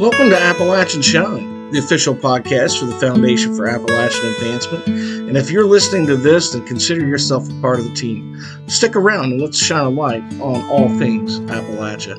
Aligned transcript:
Welcome 0.00 0.30
to 0.30 0.40
Appalachian 0.40 1.02
Shine, 1.02 1.72
the 1.72 1.78
official 1.78 2.14
podcast 2.14 2.80
for 2.80 2.86
the 2.86 2.94
Foundation 2.94 3.54
for 3.54 3.66
Appalachian 3.66 4.30
Advancement. 4.30 4.86
And 4.86 5.36
if 5.36 5.50
you're 5.50 5.66
listening 5.66 6.06
to 6.06 6.16
this, 6.16 6.52
then 6.52 6.64
consider 6.64 7.06
yourself 7.06 7.46
a 7.50 7.60
part 7.60 7.80
of 7.80 7.84
the 7.84 7.92
team. 7.92 8.40
Stick 8.66 8.96
around 8.96 9.32
and 9.32 9.42
let's 9.42 9.58
shine 9.58 9.84
a 9.84 9.90
light 9.90 10.22
on 10.40 10.66
all 10.70 10.88
things 10.98 11.40
Appalachia. 11.40 12.16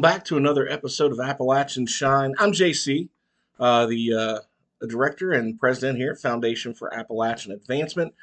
Welcome 0.00 0.16
back 0.16 0.24
to 0.28 0.38
another 0.38 0.66
episode 0.66 1.12
of 1.12 1.20
Appalachian 1.20 1.84
Shine. 1.84 2.34
I'm 2.38 2.52
JC, 2.52 3.10
uh, 3.58 3.84
the, 3.84 4.14
uh, 4.14 4.86
director 4.86 5.32
and 5.32 5.60
president 5.60 5.98
here 5.98 6.12
at 6.12 6.18
Foundation 6.18 6.72
for 6.72 6.94
Appalachian 6.94 7.52
Advancement. 7.52 8.14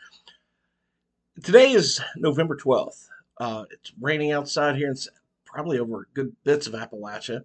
Today 1.44 1.74
is 1.74 2.02
November 2.16 2.56
12th. 2.58 3.10
Uh, 3.40 3.66
it's 3.70 3.94
raining 4.02 4.32
outside 4.32 4.76
here 4.76 4.88
and 4.88 4.98
probably 5.46 5.78
over 5.78 6.08
good 6.16 6.36
bits 6.44 6.66
of 6.66 6.74
Appalachia. 6.74 7.44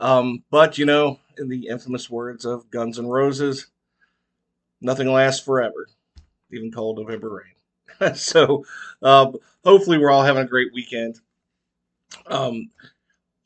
Um, 0.00 0.42
but, 0.50 0.78
you 0.78 0.86
know, 0.86 1.20
in 1.36 1.50
the 1.50 1.66
infamous 1.66 2.08
words 2.08 2.46
of 2.46 2.70
Guns 2.70 2.98
N' 2.98 3.08
Roses, 3.08 3.66
nothing 4.80 5.12
lasts 5.12 5.44
forever, 5.44 5.86
even 6.50 6.72
cold 6.72 6.96
November 6.96 7.44
rain. 7.44 8.14
so 8.14 8.64
uh, 9.02 9.30
hopefully 9.62 9.98
we're 9.98 10.10
all 10.10 10.24
having 10.24 10.44
a 10.44 10.48
great 10.48 10.72
weekend. 10.72 11.20
Um, 12.26 12.70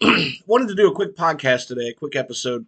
wanted 0.46 0.68
to 0.68 0.74
do 0.74 0.88
a 0.88 0.94
quick 0.94 1.16
podcast 1.16 1.68
today, 1.68 1.88
a 1.88 1.94
quick 1.94 2.16
episode. 2.16 2.66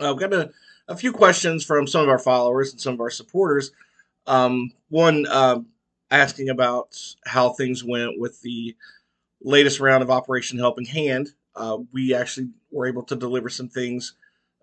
Uh, 0.00 0.12
I've 0.12 0.18
got 0.18 0.32
a, 0.32 0.50
a 0.88 0.96
few 0.96 1.12
questions 1.12 1.64
from 1.64 1.86
some 1.86 2.02
of 2.02 2.08
our 2.08 2.18
followers 2.18 2.72
and 2.72 2.80
some 2.80 2.94
of 2.94 3.00
our 3.00 3.10
supporters. 3.10 3.72
Um, 4.26 4.72
one 4.88 5.26
uh, 5.26 5.60
asking 6.10 6.48
about 6.48 6.96
how 7.26 7.50
things 7.50 7.84
went 7.84 8.18
with 8.18 8.40
the 8.40 8.74
latest 9.42 9.80
round 9.80 10.02
of 10.02 10.10
Operation 10.10 10.58
Helping 10.58 10.86
Hand. 10.86 11.32
Uh, 11.54 11.78
we 11.92 12.14
actually 12.14 12.48
were 12.70 12.86
able 12.86 13.02
to 13.04 13.16
deliver 13.16 13.48
some 13.50 13.68
things 13.68 14.14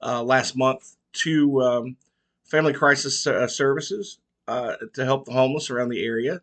uh, 0.01 0.23
last 0.23 0.55
month 0.55 0.95
to 1.13 1.61
um, 1.61 1.97
Family 2.43 2.73
Crisis 2.73 3.27
uh, 3.27 3.47
Services 3.47 4.17
uh, 4.47 4.75
to 4.93 5.05
help 5.05 5.25
the 5.25 5.31
homeless 5.31 5.69
around 5.69 5.89
the 5.89 6.03
area. 6.03 6.41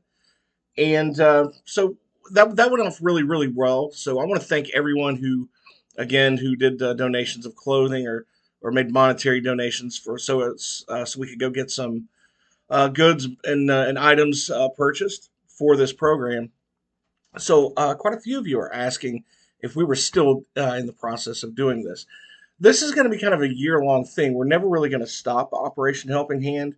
And 0.77 1.17
so 1.65 1.97
that 2.33 2.57
that 2.57 2.71
went 2.71 2.87
off 2.87 2.99
really 3.01 3.23
really 3.23 3.49
well. 3.49 3.91
So 3.93 4.19
I 4.19 4.25
want 4.25 4.41
to 4.41 4.47
thank 4.47 4.71
everyone 4.71 5.17
who, 5.17 5.49
again, 5.97 6.37
who 6.37 6.57
did 6.57 6.83
uh, 6.83 6.95
donations 6.95 7.47
of 7.47 7.57
clothing 7.57 8.07
or 8.07 8.27
or 8.61 8.73
made 8.73 8.93
monetary 8.93 9.41
donations 9.41 9.99
for 9.99 10.19
so 10.19 10.41
it's 10.41 10.85
uh, 10.89 11.05
so 11.05 11.21
we 11.21 11.29
could 11.29 11.39
go 11.39 11.51
get 11.51 11.71
some 11.71 12.09
uh, 12.71 12.89
goods 12.89 13.29
and 13.45 13.71
uh, 13.71 13.85
and 13.89 13.99
items 13.99 14.51
uh, 14.51 14.69
purchased 14.71 15.31
for 15.47 15.77
this 15.77 15.93
program. 15.93 16.51
So 17.37 17.73
uh, 17.77 17.95
quite 17.95 18.15
a 18.15 18.21
few 18.21 18.39
of 18.39 18.47
you 18.47 18.59
are 18.61 18.73
asking 18.73 19.25
if 19.61 19.77
we 19.77 19.85
were 19.85 19.97
still 19.97 20.45
in 20.57 20.87
the 20.87 20.95
process 20.97 21.43
of 21.43 21.55
doing 21.55 21.83
this. 21.83 22.07
This 22.61 22.83
is 22.83 22.93
going 22.93 23.05
to 23.05 23.11
be 23.11 23.21
kind 23.21 23.35
of 23.35 23.43
a 23.43 23.55
year 23.55 23.83
long 23.83 24.05
thing. 24.05 24.35
We're 24.35 24.45
never 24.45 24.69
really 24.69 24.89
going 24.89 25.01
to 25.01 25.07
stop 25.07 25.53
Operation 25.53 26.11
Helping 26.11 26.43
Hand, 26.43 26.75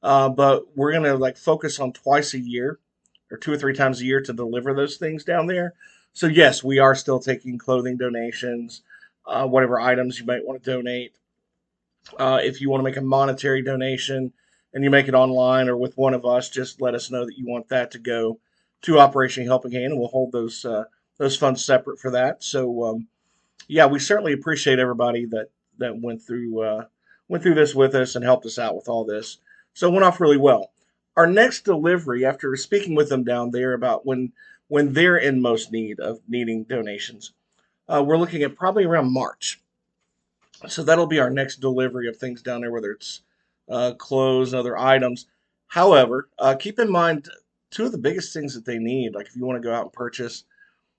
but 0.00 0.76
we're 0.76 0.92
going 0.92 1.04
to 1.04 1.16
like 1.16 1.36
focus 1.36 1.78
on 1.80 1.92
twice 1.92 2.34
a 2.34 2.38
year 2.38 2.78
or 3.30 3.36
two 3.36 3.52
or 3.52 3.56
three 3.56 3.74
times 3.74 4.00
a 4.00 4.04
year 4.04 4.20
to 4.20 4.32
deliver 4.32 4.74
those 4.74 4.96
things 4.96 5.24
down 5.24 5.46
there. 5.46 5.74
So 6.12 6.26
yes, 6.26 6.64
we 6.64 6.78
are 6.78 6.94
still 6.94 7.20
taking 7.20 7.58
clothing 7.58 7.96
donations, 7.96 8.82
uh, 9.26 9.46
whatever 9.46 9.80
items 9.80 10.18
you 10.18 10.26
might 10.26 10.44
want 10.44 10.62
to 10.62 10.70
donate. 10.70 11.14
Uh, 12.18 12.40
if 12.42 12.60
you 12.60 12.70
want 12.70 12.80
to 12.80 12.84
make 12.84 12.96
a 12.96 13.02
monetary 13.02 13.62
donation 13.62 14.32
and 14.74 14.82
you 14.82 14.90
make 14.90 15.08
it 15.08 15.14
online 15.14 15.68
or 15.68 15.76
with 15.76 15.96
one 15.96 16.14
of 16.14 16.24
us, 16.24 16.50
just 16.50 16.80
let 16.80 16.94
us 16.94 17.10
know 17.10 17.24
that 17.24 17.38
you 17.38 17.46
want 17.46 17.68
that 17.68 17.90
to 17.92 17.98
go 17.98 18.40
to 18.82 18.98
Operation 18.98 19.44
Helping 19.44 19.72
Hand, 19.72 19.92
and 19.92 19.98
we'll 19.98 20.08
hold 20.08 20.32
those 20.32 20.64
uh, 20.64 20.84
those 21.18 21.36
funds 21.36 21.64
separate 21.64 22.00
for 22.00 22.10
that. 22.12 22.42
So 22.42 22.84
um, 22.84 23.08
yeah, 23.68 23.86
we 23.86 23.98
certainly 23.98 24.32
appreciate 24.32 24.78
everybody 24.78 25.26
that 25.26 25.48
that 25.78 26.00
went 26.00 26.22
through 26.22 26.62
uh, 26.62 26.84
went 27.28 27.42
through 27.42 27.54
this 27.54 27.74
with 27.74 27.94
us 27.94 28.16
and 28.16 28.24
helped 28.24 28.46
us 28.46 28.58
out 28.58 28.74
with 28.74 28.88
all 28.88 29.04
this. 29.04 29.38
So 29.74 29.88
it 29.88 29.92
went 29.92 30.04
off 30.04 30.20
really 30.20 30.38
well 30.38 30.72
our 31.16 31.26
next 31.26 31.64
delivery, 31.64 32.24
after 32.24 32.54
speaking 32.56 32.94
with 32.94 33.08
them 33.08 33.24
down 33.24 33.50
there 33.50 33.72
about 33.72 34.06
when 34.06 34.32
when 34.68 34.92
they're 34.92 35.16
in 35.16 35.42
most 35.42 35.72
need 35.72 35.98
of 35.98 36.20
needing 36.28 36.62
donations, 36.64 37.32
uh, 37.88 38.02
we're 38.06 38.16
looking 38.16 38.42
at 38.42 38.56
probably 38.56 38.84
around 38.84 39.12
March. 39.12 39.60
So 40.68 40.84
that'll 40.84 41.06
be 41.06 41.18
our 41.18 41.30
next 41.30 41.56
delivery 41.56 42.08
of 42.08 42.16
things 42.16 42.42
down 42.42 42.60
there, 42.60 42.70
whether 42.70 42.92
it's 42.92 43.22
uh, 43.68 43.94
clothes 43.94 44.54
other 44.54 44.78
items. 44.78 45.26
However, 45.66 46.28
uh, 46.38 46.54
keep 46.54 46.78
in 46.78 46.90
mind 46.90 47.28
two 47.70 47.86
of 47.86 47.92
the 47.92 47.98
biggest 47.98 48.32
things 48.32 48.54
that 48.54 48.64
they 48.64 48.78
need, 48.78 49.14
like 49.14 49.26
if 49.26 49.36
you 49.36 49.44
want 49.44 49.60
to 49.60 49.66
go 49.66 49.74
out 49.74 49.84
and 49.84 49.92
purchase 49.92 50.44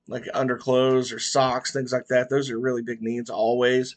like 0.07 0.27
underclothes 0.33 1.13
or 1.13 1.19
socks, 1.19 1.71
things 1.71 1.93
like 1.93 2.07
that, 2.07 2.29
those 2.29 2.49
are 2.49 2.59
really 2.59 2.81
big 2.81 3.01
needs 3.01 3.29
always 3.29 3.95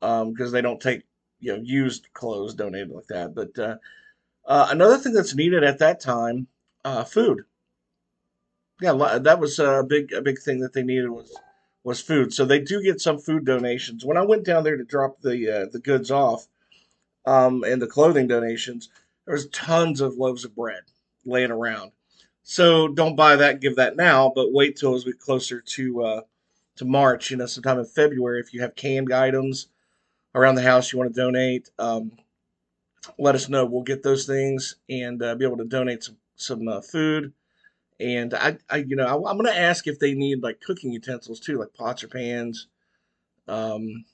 because 0.00 0.22
um, 0.22 0.52
they 0.52 0.62
don't 0.62 0.80
take 0.80 1.02
you 1.38 1.56
know 1.56 1.62
used 1.62 2.06
clothes 2.12 2.54
donated 2.54 2.90
like 2.90 3.06
that. 3.06 3.34
But 3.34 3.80
uh, 4.44 4.68
another 4.70 4.98
thing 4.98 5.12
that's 5.12 5.34
needed 5.34 5.64
at 5.64 5.78
that 5.78 6.00
time, 6.00 6.46
uh, 6.84 7.04
food. 7.04 7.42
Yeah, 8.80 9.18
that 9.18 9.38
was 9.38 9.58
a 9.58 9.84
big 9.86 10.12
a 10.12 10.22
big 10.22 10.40
thing 10.40 10.60
that 10.60 10.72
they 10.72 10.82
needed 10.82 11.10
was 11.10 11.36
was 11.84 12.00
food. 12.00 12.32
So 12.32 12.44
they 12.44 12.60
do 12.60 12.82
get 12.82 13.00
some 13.00 13.18
food 13.18 13.44
donations. 13.44 14.04
When 14.04 14.16
I 14.16 14.24
went 14.24 14.44
down 14.44 14.64
there 14.64 14.76
to 14.76 14.84
drop 14.84 15.20
the 15.20 15.62
uh, 15.62 15.66
the 15.70 15.80
goods 15.80 16.10
off, 16.10 16.46
um, 17.26 17.62
and 17.64 17.80
the 17.80 17.86
clothing 17.86 18.26
donations, 18.26 18.88
there 19.26 19.34
was 19.34 19.48
tons 19.48 20.00
of 20.00 20.16
loaves 20.16 20.44
of 20.44 20.54
bread 20.54 20.82
laying 21.24 21.50
around. 21.50 21.92
So 22.42 22.88
don't 22.88 23.16
buy 23.16 23.36
that, 23.36 23.60
give 23.60 23.76
that 23.76 23.96
now, 23.96 24.32
but 24.34 24.52
wait 24.52 24.76
till 24.76 24.94
as 24.94 25.04
we 25.04 25.12
closer 25.12 25.60
to 25.60 26.02
uh, 26.02 26.20
to 26.76 26.84
March. 26.84 27.30
You 27.30 27.36
know, 27.36 27.46
sometime 27.46 27.78
in 27.78 27.84
February, 27.84 28.40
if 28.40 28.54
you 28.54 28.62
have 28.62 28.74
canned 28.74 29.12
items 29.12 29.68
around 30.34 30.54
the 30.54 30.62
house 30.62 30.92
you 30.92 30.98
want 30.98 31.14
to 31.14 31.20
donate. 31.20 31.70
Um, 31.78 32.12
let 33.18 33.34
us 33.34 33.48
know. 33.48 33.64
We'll 33.64 33.82
get 33.82 34.02
those 34.02 34.26
things 34.26 34.76
and 34.88 35.22
uh, 35.22 35.34
be 35.34 35.44
able 35.44 35.58
to 35.58 35.64
donate 35.64 36.04
some 36.04 36.16
some 36.36 36.68
uh, 36.68 36.80
food. 36.80 37.32
And 37.98 38.32
I, 38.32 38.56
I, 38.70 38.78
you 38.78 38.96
know, 38.96 39.06
I, 39.06 39.30
am 39.30 39.36
going 39.36 39.44
to 39.44 39.58
ask 39.58 39.86
if 39.86 39.98
they 39.98 40.14
need 40.14 40.42
like 40.42 40.60
cooking 40.60 40.90
utensils 40.90 41.38
too, 41.38 41.58
like 41.58 41.74
pots 41.74 42.02
or 42.02 42.08
pans, 42.08 42.68
um, 43.46 44.06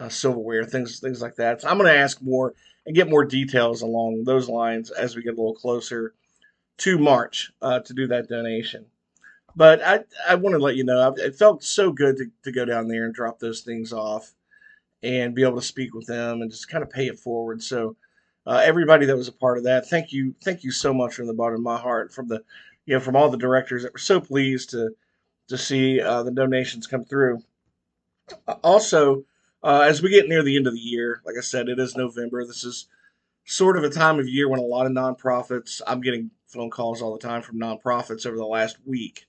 uh, 0.00 0.08
silverware, 0.08 0.64
things 0.64 0.98
things 0.98 1.22
like 1.22 1.36
that. 1.36 1.60
So 1.60 1.68
I'm 1.68 1.78
going 1.78 1.92
to 1.92 1.98
ask 1.98 2.20
more 2.20 2.54
and 2.84 2.94
get 2.94 3.08
more 3.08 3.24
details 3.24 3.82
along 3.82 4.24
those 4.24 4.48
lines 4.48 4.90
as 4.90 5.14
we 5.14 5.22
get 5.22 5.34
a 5.34 5.36
little 5.36 5.54
closer 5.54 6.14
to 6.78 6.98
March 6.98 7.52
uh, 7.62 7.80
to 7.80 7.94
do 7.94 8.06
that 8.08 8.28
donation. 8.28 8.86
But 9.54 9.82
I, 9.82 10.04
I 10.28 10.34
want 10.34 10.54
to 10.54 10.58
let 10.62 10.76
you 10.76 10.84
know, 10.84 11.14
it 11.16 11.34
felt 11.34 11.64
so 11.64 11.90
good 11.90 12.18
to, 12.18 12.26
to 12.42 12.52
go 12.52 12.66
down 12.66 12.88
there 12.88 13.06
and 13.06 13.14
drop 13.14 13.38
those 13.38 13.62
things 13.62 13.92
off 13.92 14.34
and 15.06 15.34
be 15.34 15.44
able 15.44 15.56
to 15.56 15.62
speak 15.62 15.94
with 15.94 16.06
them 16.06 16.42
and 16.42 16.50
just 16.50 16.68
kind 16.68 16.82
of 16.82 16.90
pay 16.90 17.06
it 17.06 17.18
forward. 17.18 17.62
So 17.62 17.96
uh, 18.44 18.60
everybody 18.64 19.06
that 19.06 19.16
was 19.16 19.28
a 19.28 19.32
part 19.32 19.56
of 19.56 19.64
that, 19.64 19.88
thank 19.88 20.12
you, 20.12 20.34
thank 20.42 20.64
you 20.64 20.72
so 20.72 20.92
much 20.92 21.14
from 21.14 21.28
the 21.28 21.34
bottom 21.34 21.56
of 21.56 21.62
my 21.62 21.78
heart, 21.78 22.12
from 22.12 22.26
the 22.28 22.42
you 22.86 22.94
know 22.94 23.00
from 23.00 23.16
all 23.16 23.30
the 23.30 23.36
directors 23.36 23.82
that 23.82 23.92
were 23.92 23.98
so 23.98 24.20
pleased 24.20 24.70
to 24.70 24.90
to 25.48 25.56
see 25.56 26.00
uh, 26.00 26.24
the 26.24 26.30
donations 26.32 26.88
come 26.88 27.04
through. 27.04 27.40
Also, 28.64 29.24
uh, 29.62 29.80
as 29.80 30.02
we 30.02 30.10
get 30.10 30.28
near 30.28 30.42
the 30.42 30.56
end 30.56 30.66
of 30.66 30.74
the 30.74 30.80
year, 30.80 31.22
like 31.24 31.36
I 31.38 31.40
said, 31.40 31.68
it 31.68 31.78
is 31.78 31.96
November. 31.96 32.44
This 32.44 32.64
is 32.64 32.86
sort 33.44 33.76
of 33.76 33.84
a 33.84 33.90
time 33.90 34.18
of 34.18 34.28
year 34.28 34.48
when 34.48 34.58
a 34.58 34.64
lot 34.64 34.86
of 34.86 34.92
nonprofits. 34.92 35.80
I'm 35.86 36.00
getting 36.00 36.30
phone 36.48 36.70
calls 36.70 37.00
all 37.00 37.12
the 37.12 37.26
time 37.26 37.42
from 37.42 37.60
nonprofits 37.60 38.26
over 38.26 38.36
the 38.36 38.44
last 38.44 38.76
week, 38.84 39.26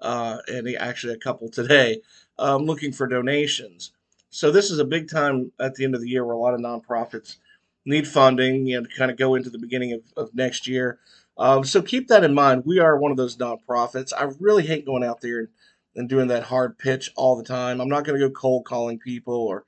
uh, 0.00 0.38
and 0.46 0.68
actually 0.76 1.14
a 1.14 1.18
couple 1.18 1.48
today, 1.48 2.00
um, 2.38 2.64
looking 2.64 2.92
for 2.92 3.08
donations. 3.08 3.92
So 4.30 4.50
this 4.50 4.70
is 4.70 4.78
a 4.78 4.84
big 4.84 5.08
time 5.08 5.52
at 5.58 5.74
the 5.74 5.84
end 5.84 5.94
of 5.94 6.00
the 6.00 6.08
year 6.08 6.24
where 6.24 6.34
a 6.34 6.38
lot 6.38 6.54
of 6.54 6.60
nonprofits 6.60 7.36
need 7.84 8.06
funding, 8.06 8.66
you 8.66 8.76
know, 8.76 8.86
to 8.86 8.96
kind 8.96 9.10
of 9.10 9.16
go 9.16 9.34
into 9.34 9.50
the 9.50 9.58
beginning 9.58 9.92
of, 9.92 10.00
of 10.16 10.34
next 10.34 10.66
year. 10.66 10.98
Um, 11.38 11.64
so 11.64 11.82
keep 11.82 12.08
that 12.08 12.24
in 12.24 12.34
mind. 12.34 12.64
We 12.66 12.78
are 12.78 12.98
one 12.98 13.10
of 13.10 13.16
those 13.16 13.36
nonprofits. 13.36 14.12
I 14.16 14.28
really 14.40 14.66
hate 14.66 14.86
going 14.86 15.04
out 15.04 15.20
there 15.20 15.48
and, 15.94 16.08
doing 16.08 16.28
that 16.28 16.44
hard 16.44 16.76
pitch 16.78 17.10
all 17.16 17.36
the 17.36 17.44
time. 17.44 17.80
I'm 17.80 17.88
not 17.88 18.04
going 18.04 18.20
to 18.20 18.28
go 18.28 18.32
cold 18.32 18.66
calling 18.66 18.98
people 18.98 19.34
or 19.34 19.64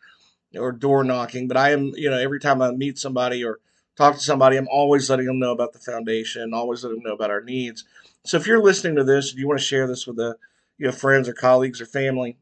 or 0.55 0.73
door 0.73 1.05
knocking, 1.05 1.49
but 1.49 1.57
I 1.57 1.73
am, 1.73 1.93
you 1.95 2.11
know, 2.11 2.19
every 2.19 2.41
time 2.41 2.61
I 2.61 2.71
meet 2.71 2.99
somebody 2.99 3.45
or 3.45 3.61
talk 3.97 4.15
to 4.15 4.21
somebody, 4.21 4.57
I'm 4.57 4.69
always 4.69 5.09
letting 5.09 5.27
them 5.27 5.39
know 5.39 5.53
about 5.53 5.73
the 5.73 5.79
foundation, 5.79 6.53
always 6.53 6.85
letting 6.85 6.99
them 6.99 7.09
know 7.09 7.15
about 7.15 7.31
our 7.31 7.43
needs. 7.43 7.85
So 8.25 8.37
if 8.37 8.47
you're 8.47 8.63
listening 8.63 8.97
to 8.97 9.05
this 9.05 9.31
and 9.31 9.39
you 9.39 9.47
want 9.47 9.61
to 9.61 9.65
share 9.65 9.87
this 9.87 10.07
with 10.07 10.19
a, 10.19 10.37
you 10.79 10.87
know, 10.87 10.93
friends 10.93 11.29
or 11.29 11.35
colleagues 11.35 11.81
or 11.81 11.87
family, 11.87 12.39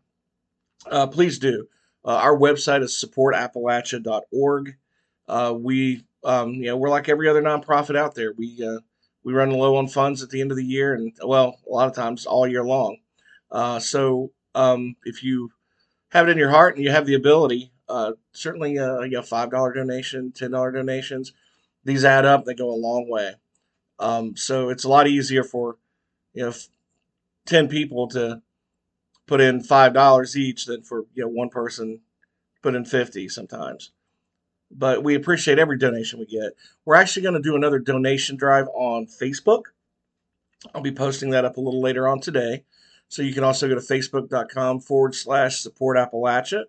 uh, 0.90 1.06
please 1.06 1.38
do. 1.38 1.68
Uh, 2.06 2.14
our 2.16 2.38
website 2.38 2.82
is 2.82 2.92
supportappalachia.org. 2.92 4.76
Uh, 5.28 5.54
we, 5.58 6.04
um, 6.24 6.54
you 6.54 6.66
know, 6.66 6.76
we're 6.76 6.88
like 6.88 7.08
every 7.08 7.28
other 7.28 7.42
nonprofit 7.42 7.96
out 7.96 8.14
there. 8.14 8.32
We 8.32 8.64
uh, 8.64 8.78
we 9.24 9.32
run 9.32 9.50
low 9.50 9.76
on 9.76 9.88
funds 9.88 10.22
at 10.22 10.30
the 10.30 10.40
end 10.40 10.52
of 10.52 10.56
the 10.56 10.64
year, 10.64 10.94
and 10.94 11.12
well, 11.24 11.58
a 11.68 11.70
lot 11.70 11.88
of 11.88 11.94
times 11.96 12.26
all 12.26 12.46
year 12.46 12.62
long. 12.64 12.98
Uh, 13.50 13.80
so 13.80 14.30
um, 14.54 14.94
if 15.04 15.24
you 15.24 15.50
have 16.10 16.28
it 16.28 16.32
in 16.32 16.38
your 16.38 16.50
heart 16.50 16.76
and 16.76 16.84
you 16.84 16.92
have 16.92 17.06
the 17.06 17.14
ability, 17.14 17.72
uh, 17.88 18.12
certainly, 18.32 18.78
uh, 18.78 19.00
you 19.00 19.10
know, 19.10 19.22
five 19.22 19.50
dollar 19.50 19.72
donation, 19.72 20.30
ten 20.30 20.52
dollar 20.52 20.70
donations, 20.70 21.32
these 21.84 22.04
add 22.04 22.24
up. 22.24 22.44
They 22.44 22.54
go 22.54 22.70
a 22.70 22.76
long 22.76 23.08
way. 23.08 23.32
Um, 23.98 24.36
so 24.36 24.68
it's 24.68 24.84
a 24.84 24.88
lot 24.88 25.08
easier 25.08 25.42
for 25.42 25.76
you 26.34 26.44
know 26.44 26.52
ten 27.46 27.66
people 27.66 28.06
to 28.08 28.42
put 29.26 29.40
in 29.40 29.62
five 29.62 29.92
dollars 29.92 30.36
each 30.36 30.66
than 30.66 30.82
for 30.82 31.04
you 31.14 31.22
know 31.22 31.28
one 31.28 31.48
person 31.48 32.00
put 32.62 32.74
in 32.74 32.84
fifty 32.84 33.28
sometimes. 33.28 33.92
But 34.70 35.04
we 35.04 35.14
appreciate 35.14 35.58
every 35.58 35.78
donation 35.78 36.18
we 36.18 36.26
get. 36.26 36.56
We're 36.84 36.96
actually 36.96 37.22
going 37.22 37.34
to 37.34 37.40
do 37.40 37.54
another 37.54 37.78
donation 37.78 38.36
drive 38.36 38.66
on 38.74 39.06
Facebook. 39.06 39.62
I'll 40.74 40.82
be 40.82 40.92
posting 40.92 41.30
that 41.30 41.44
up 41.44 41.56
a 41.56 41.60
little 41.60 41.80
later 41.80 42.08
on 42.08 42.20
today. 42.20 42.64
So 43.08 43.22
you 43.22 43.32
can 43.32 43.44
also 43.44 43.68
go 43.68 43.76
to 43.76 43.80
facebook.com 43.80 44.80
forward 44.80 45.14
slash 45.14 45.60
support 45.60 45.96
Appalachia. 45.96 46.64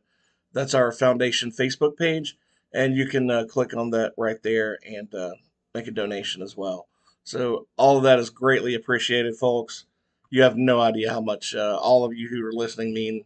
That's 0.53 0.75
our 0.75 0.91
foundation 0.91 1.51
Facebook 1.51 1.97
page. 1.97 2.37
And 2.71 2.95
you 2.95 3.07
can 3.07 3.31
uh, 3.31 3.45
click 3.45 3.75
on 3.75 3.89
that 3.91 4.13
right 4.15 4.41
there 4.43 4.77
and 4.87 5.13
uh, 5.15 5.31
make 5.73 5.87
a 5.87 5.91
donation 5.91 6.43
as 6.43 6.55
well. 6.55 6.87
So 7.23 7.67
all 7.75 7.97
of 7.97 8.03
that 8.03 8.19
is 8.19 8.29
greatly 8.29 8.75
appreciated, 8.75 9.35
folks 9.35 9.85
you 10.29 10.43
have 10.43 10.57
no 10.57 10.81
idea 10.81 11.11
how 11.11 11.21
much 11.21 11.55
uh, 11.55 11.77
all 11.77 12.03
of 12.05 12.13
you 12.13 12.27
who 12.27 12.45
are 12.45 12.53
listening 12.53 12.93
mean 12.93 13.23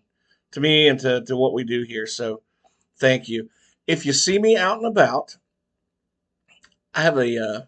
to 0.51 0.59
me 0.59 0.87
and 0.87 0.99
to, 0.99 1.23
to 1.25 1.35
what 1.35 1.53
we 1.53 1.63
do 1.63 1.83
here. 1.83 2.05
So 2.05 2.41
thank 2.97 3.27
you. 3.27 3.49
If 3.87 4.05
you 4.05 4.13
see 4.13 4.37
me 4.37 4.57
out 4.57 4.77
and 4.77 4.85
about, 4.85 5.37
I 6.93 7.01
have 7.01 7.17
a 7.17 7.37
uh, 7.37 7.61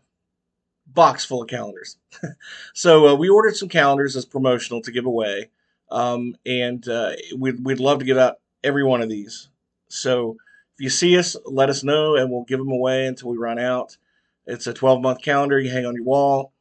box 0.86 1.26
full 1.26 1.42
of 1.42 1.50
calendars. 1.50 1.98
so 2.74 3.08
uh, 3.08 3.16
we 3.16 3.30
ordered 3.30 3.56
some 3.56 3.70
calendars 3.70 4.16
as 4.16 4.26
promotional 4.26 4.82
to 4.82 4.92
give 4.92 5.06
away. 5.06 5.50
Um, 5.90 6.36
and 6.46 6.88
uh, 6.88 7.14
we'd, 7.38 7.64
we'd 7.64 7.80
love 7.80 8.00
to 8.00 8.06
give 8.06 8.18
out 8.18 8.38
every 8.64 8.84
one 8.84 9.02
of 9.02 9.10
these. 9.10 9.50
So 9.88 10.38
if 10.76 10.82
you 10.82 10.90
see 10.90 11.18
us, 11.18 11.36
let 11.46 11.70
us 11.70 11.84
know 11.84 12.16
and 12.16 12.32
we'll 12.32 12.44
give 12.44 12.60
them 12.60 12.72
away 12.72 13.06
until 13.06 13.30
we 13.30 13.38
run 13.38 13.60
out. 13.60 13.98
It's 14.46 14.68
a 14.68 14.74
12 14.74 15.02
month 15.02 15.22
calendar 15.22 15.60
you 15.60 15.72
hang 15.72 15.86
on 15.86 15.96
your 15.96 16.04
wall 16.04 16.53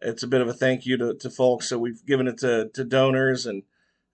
it's 0.00 0.22
a 0.22 0.28
bit 0.28 0.40
of 0.40 0.48
a 0.48 0.52
thank 0.52 0.86
you 0.86 0.96
to, 0.96 1.14
to 1.14 1.30
folks. 1.30 1.68
So 1.68 1.78
we've 1.78 2.04
given 2.06 2.28
it 2.28 2.38
to, 2.38 2.70
to 2.74 2.84
donors 2.84 3.46
and 3.46 3.62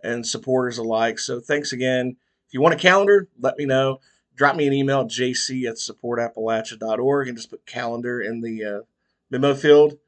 and 0.03 0.27
supporters 0.27 0.79
alike. 0.79 1.19
So 1.19 1.41
thanks 1.41 1.73
again. 1.73 2.17
If 2.47 2.55
you 2.55 2.61
want 2.61 2.75
a 2.75 2.79
calendar, 2.79 3.29
let 3.41 3.59
me 3.59 3.65
know. 3.65 4.01
Drop 4.37 4.55
me 4.55 4.67
an 4.67 4.73
email 4.73 5.05
jc 5.05 5.65
at 5.65 5.77
supportappalachia.org 5.77 7.29
and 7.29 7.37
just 7.37 7.51
put 7.51 7.67
calendar 7.67 8.21
in 8.21 8.41
the 8.41 8.65
uh, 8.65 8.81
memo 9.31 9.55
field. 9.55 9.99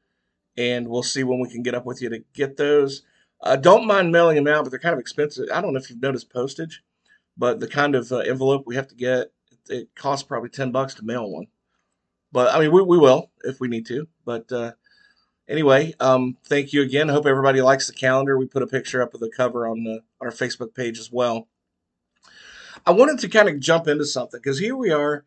And 0.55 0.87
we'll 0.87 1.03
see 1.03 1.23
when 1.23 1.39
we 1.39 1.49
can 1.49 1.63
get 1.63 1.75
up 1.75 1.85
with 1.85 2.01
you 2.01 2.09
to 2.09 2.23
get 2.33 2.57
those. 2.57 3.03
Uh, 3.41 3.55
don't 3.55 3.87
mind 3.87 4.11
mailing 4.11 4.35
them 4.35 4.47
out, 4.47 4.63
but 4.63 4.69
they're 4.69 4.79
kind 4.79 4.93
of 4.93 4.99
expensive. 4.99 5.47
I 5.53 5.61
don't 5.61 5.73
know 5.73 5.79
if 5.79 5.89
you've 5.89 6.01
noticed 6.01 6.31
postage, 6.31 6.83
but 7.37 7.59
the 7.59 7.67
kind 7.67 7.95
of 7.95 8.11
uh, 8.11 8.17
envelope 8.17 8.63
we 8.65 8.75
have 8.75 8.87
to 8.89 8.95
get, 8.95 9.31
it 9.69 9.89
costs 9.95 10.27
probably 10.27 10.49
10 10.49 10.71
bucks 10.71 10.95
to 10.95 11.05
mail 11.05 11.29
one. 11.29 11.47
But 12.31 12.53
I 12.53 12.59
mean, 12.59 12.71
we, 12.71 12.81
we 12.81 12.97
will 12.97 13.31
if 13.43 13.59
we 13.59 13.67
need 13.67 13.85
to. 13.87 14.07
But 14.25 14.51
uh, 14.51 14.73
anyway, 15.49 15.93
um, 15.99 16.37
thank 16.45 16.71
you 16.71 16.81
again. 16.81 17.09
Hope 17.09 17.25
everybody 17.25 17.61
likes 17.61 17.87
the 17.87 17.93
calendar. 17.93 18.37
We 18.37 18.45
put 18.45 18.63
a 18.63 18.67
picture 18.67 19.01
up 19.01 19.13
of 19.13 19.19
the 19.19 19.29
cover 19.29 19.67
on, 19.67 19.83
the, 19.83 20.01
on 20.21 20.27
our 20.27 20.31
Facebook 20.31 20.73
page 20.73 20.99
as 20.99 21.11
well. 21.11 21.47
I 22.85 22.91
wanted 22.91 23.19
to 23.19 23.29
kind 23.29 23.49
of 23.49 23.59
jump 23.59 23.87
into 23.87 24.05
something 24.05 24.39
because 24.39 24.59
here 24.59 24.75
we 24.75 24.91
are 24.91 25.25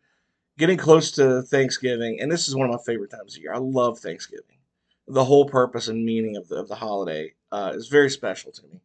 getting 0.57 0.77
close 0.77 1.11
to 1.11 1.41
Thanksgiving, 1.43 2.19
and 2.19 2.31
this 2.31 2.47
is 2.47 2.55
one 2.55 2.69
of 2.69 2.75
my 2.75 2.81
favorite 2.83 3.11
times 3.11 3.35
of 3.35 3.41
year. 3.41 3.53
I 3.53 3.59
love 3.59 3.99
Thanksgiving. 3.99 4.57
The 5.07 5.25
whole 5.25 5.45
purpose 5.45 5.87
and 5.87 6.05
meaning 6.05 6.37
of 6.37 6.47
the, 6.47 6.55
of 6.55 6.67
the 6.67 6.75
holiday 6.75 7.33
uh, 7.51 7.73
is 7.75 7.89
very 7.89 8.09
special 8.09 8.51
to 8.53 8.63
me. 8.67 8.81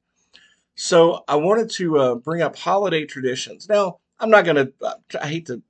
So 0.75 1.25
I 1.29 1.37
wanted 1.37 1.71
to 1.71 1.99
uh, 1.99 2.15
bring 2.17 2.43
up 2.43 2.57
holiday 2.57 3.05
traditions. 3.05 3.69
Now, 3.69 3.99
I'm 4.19 4.31
not 4.31 4.45
going 4.45 4.57
to, 4.57 4.73
I 5.21 5.29
hate 5.29 5.47
to 5.47 5.63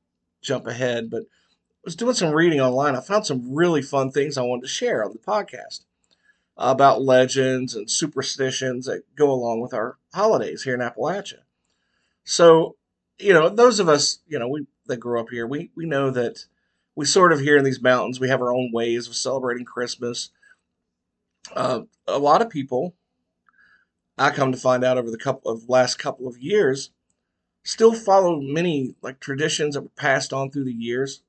jump 0.43 0.67
ahead, 0.67 1.11
but 1.11 1.25
was 1.89 1.97
doing 1.97 2.13
some 2.13 2.35
reading 2.35 2.61
online. 2.61 2.95
I 2.95 3.01
found 3.01 3.25
some 3.25 3.55
really 3.55 3.81
fun 3.81 4.11
things 4.11 4.37
I 4.37 4.43
wanted 4.43 4.61
to 4.61 4.69
share 4.69 5.03
on 5.03 5.13
the 5.13 5.19
podcast 5.19 5.87
about 6.55 7.01
legends 7.01 7.75
and 7.75 7.91
superstitions 7.91 8.85
that 8.85 9.05
go 9.17 9.31
along 9.31 9.63
with 9.63 9.73
our 9.73 9.97
holidays 10.13 10.65
here 10.65 10.75
in 10.75 10.81
Appalachia. 10.81 11.45
So, 12.25 12.77
you 13.19 13.33
know, 13.33 13.49
those 13.49 13.81
of 13.81 13.89
us, 13.89 14.19
you 14.27 14.39
know, 14.39 14.49
we 14.49 14.67
that 14.85 14.99
grew 14.99 15.19
up 15.19 15.31
here, 15.31 15.47
we 15.47 15.71
we 15.75 15.87
know 15.87 16.11
that 16.11 16.45
we 16.95 17.07
sort 17.07 17.33
of 17.33 17.41
here 17.41 17.57
in 17.57 17.65
these 17.65 17.81
mountains, 17.81 18.21
we 18.21 18.29
have 18.29 18.43
our 18.43 18.53
own 18.53 18.71
ways 18.71 19.09
of 19.09 19.17
celebrating 19.17 19.65
Christmas. 19.65 20.29
Uh, 21.57 21.85
a 22.07 22.19
lot 22.19 22.43
of 22.43 22.51
people, 22.51 22.97
I 24.19 24.29
come 24.29 24.53
to 24.53 24.59
find 24.59 24.85
out 24.85 24.99
over 24.99 25.11
the 25.11 25.17
couple 25.17 25.51
of 25.51 25.71
last 25.71 25.99
couple 25.99 26.29
of 26.29 26.37
years, 26.37 26.91
still 27.65 27.95
follow 27.95 28.43
many 28.43 28.95
like 29.01 29.21
traditions 29.21 29.75
that 29.75 29.81
were 29.81 29.89
passed 29.97 30.35
on 30.35 30.51
through 30.51 30.65
the 30.65 30.73
years 30.75 31.23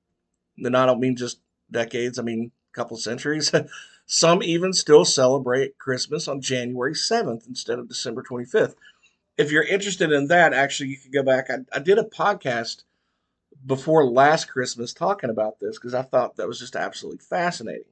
and 0.66 0.78
I 0.78 0.86
don't 0.86 1.00
mean 1.00 1.16
just 1.16 1.40
decades, 1.72 2.20
I 2.20 2.24
mean 2.24 2.52
a 2.74 2.76
couple 2.76 2.98
centuries. 2.98 3.52
Some 4.06 4.42
even 4.42 4.74
still 4.74 5.06
celebrate 5.06 5.78
Christmas 5.78 6.28
on 6.28 6.42
January 6.42 6.94
7th 6.94 7.48
instead 7.48 7.78
of 7.78 7.88
December 7.88 8.24
25th. 8.24 8.74
If 9.38 9.52
you're 9.52 9.64
interested 9.64 10.12
in 10.12 10.28
that, 10.28 10.54
actually, 10.54 10.90
you 10.90 10.98
can 10.98 11.12
go 11.12 11.24
back. 11.24 11.50
I, 11.50 11.58
I 11.72 11.80
did 11.80 12.00
a 12.00 12.04
podcast 12.04 12.84
before 13.66 14.06
last 14.06 14.46
Christmas 14.46 14.94
talking 14.94 15.30
about 15.30 15.60
this 15.60 15.78
because 15.78 15.94
I 15.94 16.02
thought 16.02 16.38
that 16.38 16.48
was 16.48 16.60
just 16.60 16.76
absolutely 16.76 17.20
fascinating. 17.20 17.84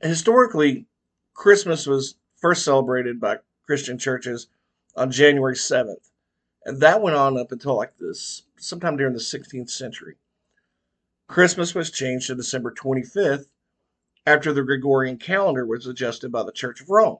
Historically, 0.00 0.86
Christmas 1.34 1.86
was 1.86 2.16
first 2.36 2.64
celebrated 2.64 3.20
by 3.20 3.38
Christian 3.66 3.98
churches 3.98 4.48
on 4.96 5.10
January 5.10 5.54
7th. 5.54 6.10
And 6.64 6.80
that 6.80 7.00
went 7.00 7.16
on 7.16 7.38
up 7.38 7.52
until 7.52 7.76
like 7.76 7.96
this 7.96 8.42
sometime 8.58 8.96
during 8.96 9.14
the 9.14 9.20
16th 9.20 9.70
century. 9.70 10.16
Christmas 11.28 11.74
was 11.74 11.90
changed 11.90 12.26
to 12.26 12.34
December 12.34 12.72
25th 12.72 13.44
after 14.26 14.52
the 14.52 14.62
Gregorian 14.62 15.18
calendar 15.18 15.64
was 15.64 15.86
adjusted 15.86 16.32
by 16.32 16.42
the 16.42 16.52
Church 16.52 16.80
of 16.80 16.88
Rome. 16.88 17.18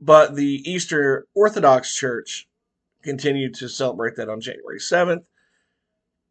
But 0.00 0.36
the 0.36 0.62
Eastern 0.64 1.24
Orthodox 1.34 1.94
Church 1.94 2.48
continued 3.02 3.54
to 3.56 3.68
celebrate 3.68 4.16
that 4.16 4.28
on 4.28 4.40
January 4.40 4.78
7th, 4.78 5.24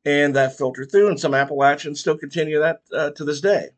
and 0.06 0.36
that 0.36 0.58
filtered 0.58 0.90
through, 0.90 1.10
and 1.10 1.20
some 1.20 1.34
Appalachians 1.34 2.00
still 2.00 2.18
continue 2.18 2.60
that 2.60 2.82
uh, 2.94 3.12
to 3.12 3.26
this 3.26 3.42
day. 3.42 3.70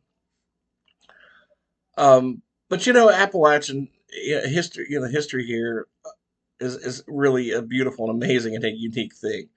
Um, 1.98 2.44
but 2.70 2.86
you 2.86 2.94
know, 2.94 3.10
Appalachian 3.10 3.90
history, 4.12 4.86
you 4.90 5.00
know, 5.00 5.08
history 5.08 5.46
here 5.46 5.88
is 6.60 6.76
is 6.76 7.04
really 7.08 7.52
a 7.52 7.62
beautiful 7.62 8.10
and 8.10 8.24
amazing 8.24 8.56
and 8.56 8.64
a 8.64 8.72
unique 8.72 9.16
thing. 9.16 9.50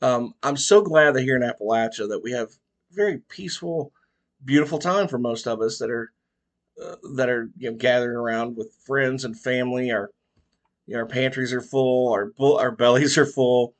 Um, 0.00 0.34
I'm 0.42 0.56
so 0.56 0.80
glad 0.82 1.14
that 1.14 1.22
here 1.22 1.36
in 1.36 1.42
Appalachia 1.42 2.08
that 2.08 2.22
we 2.22 2.32
have 2.32 2.50
very 2.92 3.18
peaceful, 3.28 3.92
beautiful 4.44 4.78
time 4.78 5.08
for 5.08 5.18
most 5.18 5.46
of 5.46 5.60
us 5.60 5.78
that 5.78 5.90
are 5.90 6.12
uh, 6.82 6.96
that 7.16 7.28
are 7.28 7.50
you 7.56 7.70
know 7.70 7.76
gathering 7.76 8.16
around 8.16 8.56
with 8.56 8.72
friends 8.86 9.24
and 9.24 9.38
family. 9.38 9.90
Our 9.90 10.10
you 10.86 10.94
know, 10.94 11.00
our 11.00 11.06
pantries 11.06 11.52
are 11.52 11.60
full, 11.60 12.12
our 12.12 12.32
our 12.40 12.70
bellies 12.76 13.18
are 13.18 13.26
full. 13.26 13.74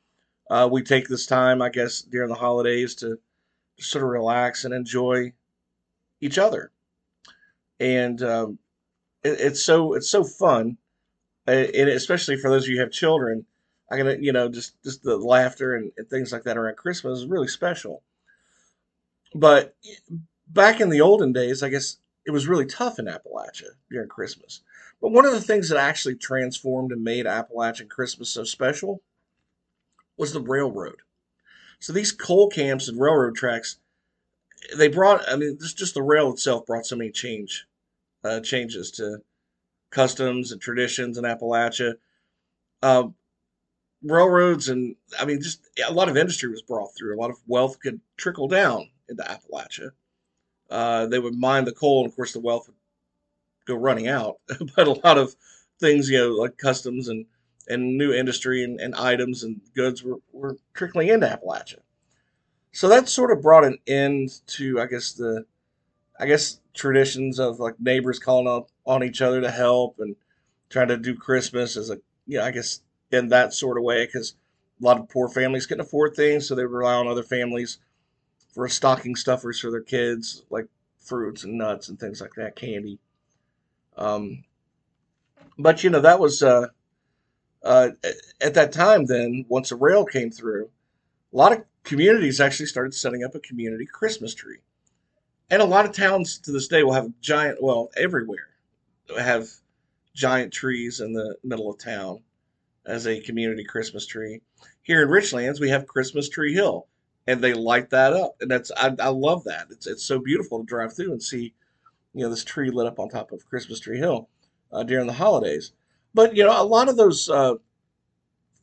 Uh, 0.50 0.68
we 0.70 0.82
take 0.82 1.08
this 1.08 1.26
time, 1.26 1.60
I 1.60 1.68
guess, 1.68 2.00
during 2.00 2.30
the 2.30 2.34
holidays 2.34 2.94
to 2.96 3.18
sort 3.78 4.02
of 4.02 4.10
relax 4.10 4.64
and 4.64 4.74
enjoy 4.74 5.32
each 6.20 6.38
other, 6.38 6.72
and 7.78 8.20
um, 8.22 8.58
it, 9.22 9.40
it's 9.40 9.62
so 9.62 9.94
it's 9.94 10.10
so 10.10 10.24
fun, 10.24 10.78
and 11.46 11.88
especially 11.88 12.36
for 12.36 12.50
those 12.50 12.64
of 12.64 12.70
you 12.70 12.76
who 12.76 12.82
have 12.82 12.90
children 12.90 13.46
I 13.90 13.96
can, 13.96 14.22
you 14.22 14.32
know, 14.32 14.48
just 14.48 14.82
just 14.82 15.02
the 15.02 15.16
laughter 15.16 15.74
and, 15.74 15.92
and 15.96 16.08
things 16.08 16.32
like 16.32 16.44
that 16.44 16.56
around 16.56 16.76
Christmas 16.76 17.20
is 17.20 17.26
really 17.26 17.48
special. 17.48 18.02
But 19.34 19.74
back 20.46 20.80
in 20.80 20.90
the 20.90 21.00
olden 21.00 21.32
days, 21.32 21.62
I 21.62 21.68
guess 21.68 21.98
it 22.26 22.30
was 22.30 22.46
really 22.46 22.66
tough 22.66 22.98
in 22.98 23.06
Appalachia 23.06 23.70
during 23.90 24.08
Christmas. 24.08 24.60
But 25.00 25.12
one 25.12 25.24
of 25.24 25.32
the 25.32 25.40
things 25.40 25.68
that 25.68 25.78
actually 25.78 26.16
transformed 26.16 26.92
and 26.92 27.02
made 27.02 27.26
Appalachian 27.26 27.88
Christmas 27.88 28.30
so 28.30 28.44
special 28.44 29.02
was 30.16 30.32
the 30.32 30.40
railroad. 30.40 30.96
So 31.80 31.92
these 31.92 32.12
coal 32.12 32.48
camps 32.50 32.88
and 32.88 33.00
railroad 33.00 33.36
tracks, 33.36 33.78
they 34.76 34.88
brought. 34.88 35.26
I 35.28 35.36
mean, 35.36 35.56
just 35.60 35.78
just 35.78 35.94
the 35.94 36.02
rail 36.02 36.30
itself 36.32 36.66
brought 36.66 36.86
so 36.86 36.96
many 36.96 37.10
change, 37.10 37.66
uh, 38.24 38.40
changes 38.40 38.90
to 38.92 39.18
customs 39.90 40.52
and 40.52 40.60
traditions 40.60 41.16
in 41.16 41.24
Appalachia. 41.24 41.94
Uh, 42.82 43.08
railroads 44.02 44.68
and 44.68 44.96
I 45.18 45.24
mean, 45.24 45.40
just 45.40 45.60
a 45.86 45.92
lot 45.92 46.08
of 46.08 46.16
industry 46.16 46.48
was 46.50 46.62
brought 46.62 46.90
through. 46.96 47.16
A 47.16 47.20
lot 47.20 47.30
of 47.30 47.38
wealth 47.46 47.80
could 47.80 48.00
trickle 48.16 48.48
down 48.48 48.88
into 49.08 49.22
Appalachia. 49.22 49.90
Uh, 50.70 51.06
they 51.06 51.18
would 51.18 51.34
mine 51.34 51.64
the 51.64 51.72
coal, 51.72 52.02
and 52.02 52.10
of 52.10 52.16
course, 52.16 52.32
the 52.32 52.40
wealth 52.40 52.68
would 52.68 52.76
go 53.66 53.74
running 53.74 54.08
out. 54.08 54.36
but 54.76 54.86
a 54.86 54.92
lot 54.92 55.18
of 55.18 55.34
things, 55.80 56.10
you 56.10 56.18
know, 56.18 56.30
like 56.30 56.58
customs 56.58 57.08
and 57.08 57.26
and 57.68 57.98
new 57.98 58.12
industry 58.12 58.64
and, 58.64 58.80
and 58.80 58.94
items 58.94 59.42
and 59.42 59.60
goods 59.74 60.02
were, 60.02 60.16
were 60.32 60.56
trickling 60.74 61.08
into 61.08 61.26
Appalachia. 61.26 61.80
So 62.72 62.88
that 62.88 63.08
sort 63.08 63.30
of 63.30 63.42
brought 63.42 63.64
an 63.64 63.78
end 63.86 64.40
to, 64.48 64.80
I 64.80 64.86
guess, 64.86 65.12
the, 65.12 65.44
I 66.18 66.26
guess, 66.26 66.60
traditions 66.74 67.38
of 67.38 67.60
like 67.60 67.74
neighbors 67.78 68.18
calling 68.18 68.48
up 68.48 68.68
on 68.86 69.04
each 69.04 69.20
other 69.20 69.40
to 69.40 69.50
help 69.50 69.96
and 69.98 70.16
trying 70.70 70.88
to 70.88 70.96
do 70.96 71.14
Christmas 71.14 71.76
as 71.76 71.90
a, 71.90 71.98
you 72.26 72.38
know, 72.38 72.44
I 72.44 72.50
guess 72.50 72.80
in 73.10 73.28
that 73.28 73.52
sort 73.54 73.78
of 73.78 73.84
way 73.84 74.06
because 74.06 74.34
a 74.80 74.84
lot 74.84 74.98
of 74.98 75.08
poor 75.08 75.28
families 75.28 75.66
couldn't 75.66 75.86
afford 75.86 76.14
things, 76.14 76.46
so 76.46 76.54
they 76.54 76.64
would 76.64 76.72
rely 76.72 76.94
on 76.94 77.08
other 77.08 77.22
families 77.22 77.78
for 78.54 78.68
stocking 78.68 79.16
stuffers 79.16 79.60
for 79.60 79.70
their 79.70 79.82
kids, 79.82 80.42
like 80.50 80.66
fruits 80.98 81.44
and 81.44 81.58
nuts 81.58 81.88
and 81.88 81.98
things 81.98 82.20
like 82.20 82.34
that, 82.34 82.56
candy. 82.56 82.98
Um, 83.96 84.44
but 85.58 85.82
you 85.82 85.90
know 85.90 86.00
that 86.00 86.20
was 86.20 86.42
uh, 86.42 86.68
uh, 87.62 87.90
at 88.40 88.54
that 88.54 88.72
time. 88.72 89.06
Then 89.06 89.44
once 89.48 89.72
a 89.72 89.76
rail 89.76 90.04
came 90.04 90.30
through, 90.30 90.70
a 91.32 91.36
lot 91.36 91.52
of 91.52 91.64
communities 91.82 92.40
actually 92.40 92.66
started 92.66 92.94
setting 92.94 93.24
up 93.24 93.34
a 93.34 93.40
community 93.40 93.86
Christmas 93.86 94.34
tree, 94.34 94.58
and 95.50 95.60
a 95.60 95.66
lot 95.66 95.84
of 95.84 95.92
towns 95.92 96.38
to 96.40 96.52
this 96.52 96.68
day 96.68 96.82
will 96.84 96.92
have 96.92 97.10
giant. 97.20 97.62
Well, 97.62 97.90
everywhere 97.96 98.48
have 99.16 99.48
giant 100.14 100.52
trees 100.52 101.00
in 101.00 101.12
the 101.12 101.36
middle 101.42 101.70
of 101.70 101.78
town 101.78 102.20
as 102.88 103.06
a 103.06 103.20
community 103.20 103.64
Christmas 103.64 104.06
tree. 104.06 104.40
Here 104.82 105.02
in 105.02 105.08
Richlands, 105.08 105.60
we 105.60 105.68
have 105.68 105.86
Christmas 105.86 106.28
Tree 106.28 106.54
Hill, 106.54 106.86
and 107.26 107.40
they 107.40 107.52
light 107.52 107.90
that 107.90 108.14
up, 108.14 108.36
and 108.40 108.50
that's 108.50 108.72
I, 108.76 108.94
I 108.98 109.08
love 109.08 109.44
that. 109.44 109.68
It's 109.70 109.86
it's 109.86 110.02
so 110.02 110.18
beautiful 110.18 110.58
to 110.58 110.64
drive 110.64 110.96
through 110.96 111.12
and 111.12 111.22
see, 111.22 111.54
you 112.14 112.24
know, 112.24 112.30
this 112.30 112.44
tree 112.44 112.70
lit 112.70 112.86
up 112.86 112.98
on 112.98 113.08
top 113.08 113.30
of 113.30 113.46
Christmas 113.46 113.80
Tree 113.80 113.98
Hill 113.98 114.28
uh, 114.72 114.82
during 114.82 115.06
the 115.06 115.12
holidays. 115.12 115.72
But 116.14 116.34
you 116.34 116.44
know, 116.44 116.60
a 116.60 116.64
lot 116.64 116.88
of 116.88 116.96
those 116.96 117.28
uh, 117.28 117.56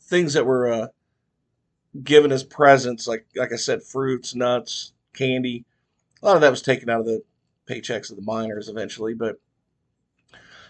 things 0.01 0.33
that 0.33 0.45
were 0.45 0.73
uh, 0.73 0.87
given 2.03 2.31
as 2.31 2.43
presents, 2.43 3.07
like 3.07 3.27
like 3.35 3.53
I 3.53 3.57
said, 3.57 3.83
fruits, 3.83 4.33
nuts, 4.33 4.93
candy, 5.13 5.65
a 6.21 6.25
lot 6.25 6.35
of 6.35 6.41
that 6.41 6.51
was 6.51 6.63
taken 6.63 6.89
out 6.89 7.01
of 7.01 7.05
the 7.05 7.23
paychecks 7.69 8.09
of 8.09 8.15
the 8.15 8.23
miners 8.23 8.69
eventually. 8.69 9.13
But 9.13 9.39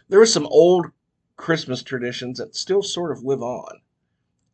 there 0.09 0.19
was 0.19 0.33
some 0.33 0.47
old 0.47 0.87
Christmas 1.37 1.83
traditions 1.83 2.37
that 2.37 2.55
still 2.55 2.81
sort 2.81 3.11
of 3.11 3.23
live 3.23 3.41
on. 3.41 3.81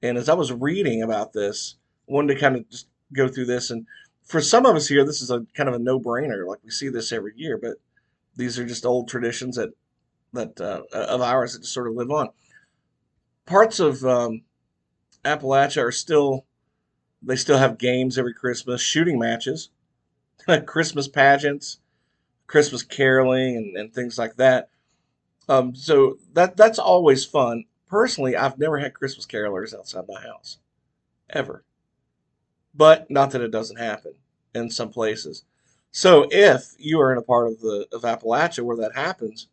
And 0.01 0.17
as 0.17 0.29
I 0.29 0.33
was 0.33 0.51
reading 0.51 1.03
about 1.03 1.33
this, 1.33 1.75
I 2.09 2.13
wanted 2.13 2.33
to 2.33 2.39
kind 2.39 2.55
of 2.55 2.69
just 2.69 2.87
go 3.13 3.27
through 3.27 3.45
this. 3.45 3.69
And 3.69 3.85
for 4.23 4.41
some 4.41 4.65
of 4.65 4.75
us 4.75 4.87
here, 4.87 5.05
this 5.05 5.21
is 5.21 5.31
a 5.31 5.45
kind 5.55 5.69
of 5.69 5.75
a 5.75 5.79
no 5.79 5.99
brainer. 5.99 6.47
Like 6.47 6.59
we 6.63 6.71
see 6.71 6.89
this 6.89 7.11
every 7.11 7.33
year, 7.35 7.57
but 7.57 7.77
these 8.35 8.57
are 8.57 8.65
just 8.65 8.85
old 8.85 9.07
traditions 9.07 9.57
that 9.57 9.69
that 10.33 10.59
uh, 10.61 10.83
of 10.93 11.21
ours 11.21 11.53
that 11.53 11.59
just 11.61 11.73
sort 11.73 11.87
of 11.87 11.95
live 11.95 12.09
on. 12.09 12.29
Parts 13.45 13.79
of 13.79 14.03
um, 14.05 14.41
Appalachia 15.25 15.83
are 15.83 15.91
still 15.91 16.45
they 17.21 17.35
still 17.35 17.57
have 17.57 17.77
games 17.77 18.17
every 18.17 18.33
Christmas, 18.33 18.81
shooting 18.81 19.19
matches, 19.19 19.69
Christmas 20.65 21.07
pageants, 21.07 21.79
Christmas 22.47 22.83
caroling, 22.83 23.57
and, 23.57 23.77
and 23.77 23.93
things 23.93 24.17
like 24.17 24.35
that. 24.37 24.69
Um, 25.49 25.75
so 25.75 26.17
that 26.33 26.57
that's 26.57 26.79
always 26.79 27.25
fun. 27.25 27.65
Personally, 27.87 28.35
I've 28.35 28.57
never 28.57 28.79
had 28.79 28.93
Christmas 28.93 29.25
carolers 29.25 29.73
outside 29.73 30.05
my 30.07 30.21
house, 30.21 30.59
ever. 31.29 31.63
But 32.73 33.11
not 33.11 33.31
that 33.31 33.41
it 33.41 33.51
doesn't 33.51 33.79
happen 33.79 34.13
in 34.55 34.69
some 34.69 34.89
places. 34.89 35.43
So 35.91 36.27
if 36.31 36.73
you 36.77 37.01
are 37.01 37.11
in 37.11 37.17
a 37.17 37.21
part 37.21 37.47
of 37.47 37.59
the 37.59 37.87
of 37.91 38.03
Appalachia 38.03 38.63
where 38.63 38.77
that 38.77 38.95
happens, 38.95 39.47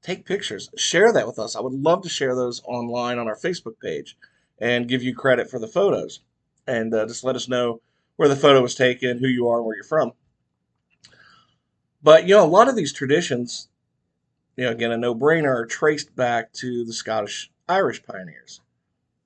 take 0.00 0.24
pictures, 0.24 0.70
share 0.76 1.12
that 1.12 1.26
with 1.26 1.38
us. 1.38 1.56
I 1.56 1.60
would 1.60 1.72
love 1.72 2.02
to 2.02 2.08
share 2.08 2.36
those 2.36 2.62
online 2.64 3.18
on 3.18 3.26
our 3.26 3.36
Facebook 3.36 3.80
page 3.82 4.16
and 4.58 4.88
give 4.88 5.02
you 5.02 5.14
credit 5.14 5.50
for 5.50 5.58
the 5.58 5.66
photos, 5.66 6.20
and 6.66 6.94
uh, 6.94 7.06
just 7.06 7.24
let 7.24 7.36
us 7.36 7.48
know 7.48 7.80
where 8.14 8.28
the 8.28 8.36
photo 8.36 8.62
was 8.62 8.74
taken, 8.74 9.18
who 9.18 9.26
you 9.26 9.48
are, 9.48 9.58
and 9.58 9.66
where 9.66 9.76
you're 9.76 9.84
from. 9.84 10.12
But 12.02 12.28
you 12.28 12.36
know, 12.36 12.44
a 12.44 12.46
lot 12.46 12.68
of 12.68 12.76
these 12.76 12.92
traditions 12.92 13.68
you 14.56 14.64
know, 14.64 14.70
again, 14.70 14.92
a 14.92 14.96
no 14.96 15.14
brainer, 15.14 15.54
are 15.54 15.66
traced 15.66 16.14
back 16.16 16.52
to 16.54 16.84
the 16.84 16.92
Scottish 16.92 17.50
Irish 17.68 18.02
pioneers 18.02 18.60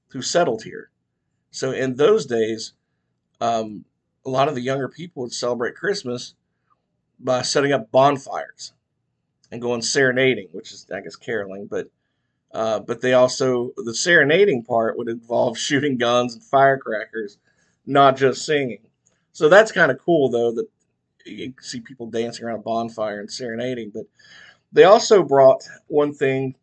who 0.08 0.22
settled 0.22 0.64
here. 0.64 0.90
So 1.50 1.72
in 1.72 1.96
those 1.96 2.26
days, 2.26 2.72
um, 3.40 3.84
a 4.24 4.30
lot 4.30 4.48
of 4.48 4.54
the 4.54 4.60
younger 4.60 4.88
people 4.88 5.22
would 5.22 5.32
celebrate 5.32 5.74
Christmas 5.76 6.34
by 7.18 7.42
setting 7.42 7.72
up 7.72 7.90
bonfires 7.90 8.72
and 9.50 9.60
going 9.60 9.82
serenading, 9.82 10.48
which 10.52 10.72
is, 10.72 10.86
I 10.94 11.00
guess, 11.00 11.16
caroling, 11.16 11.66
but 11.66 11.88
uh, 12.52 12.80
but 12.80 13.00
they 13.00 13.12
also 13.12 13.70
the 13.76 13.94
serenading 13.94 14.64
part 14.64 14.98
would 14.98 15.08
involve 15.08 15.56
shooting 15.66 15.96
guns 15.96 16.34
and 16.34 16.42
firecrackers, 16.42 17.38
not 17.86 18.16
just 18.16 18.44
singing. 18.44 18.82
So 19.32 19.48
that's 19.48 19.72
kind 19.72 19.92
of 19.92 20.00
cool, 20.00 20.28
though, 20.28 20.52
that 20.52 20.66
you 21.24 21.54
see 21.60 21.80
people 21.80 22.06
dancing 22.10 22.44
around 22.44 22.60
a 22.60 22.62
bonfire 22.62 23.20
and 23.20 23.30
serenading. 23.30 23.90
But 23.94 24.06
they 24.72 24.84
also 24.84 25.22
brought 25.22 25.64
one 25.88 26.12
thing 26.14 26.54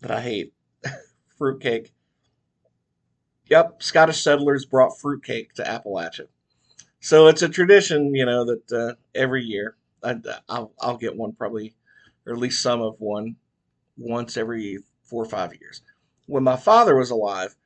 that 0.00 0.10
I 0.10 0.20
hate 0.20 0.52
fruitcake. 1.38 1.92
Yep, 3.50 3.82
Scottish 3.82 4.22
settlers 4.22 4.64
brought 4.64 4.98
fruitcake 4.98 5.54
to 5.54 5.62
Appalachia. 5.62 6.28
So 7.00 7.26
it's 7.26 7.42
a 7.42 7.48
tradition, 7.48 8.14
you 8.14 8.24
know, 8.24 8.44
that 8.46 8.72
uh, 8.72 8.94
every 9.14 9.44
year 9.44 9.76
I, 10.02 10.14
will 10.48 10.72
I'll 10.80 10.96
get 10.96 11.16
one 11.16 11.32
probably, 11.32 11.74
or 12.26 12.32
at 12.32 12.38
least 12.38 12.62
some 12.62 12.80
of 12.80 13.00
one, 13.00 13.36
once 13.98 14.36
every 14.36 14.78
four 15.02 15.22
or 15.22 15.28
five 15.28 15.54
years. 15.60 15.82
When 16.26 16.44
my 16.44 16.56
father 16.56 16.96
was 16.96 17.10
alive, 17.10 17.56